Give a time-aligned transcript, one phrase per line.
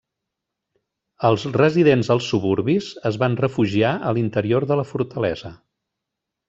[1.29, 5.59] Els residents als suburbis es van refugiar a l'interior de la fortalesa.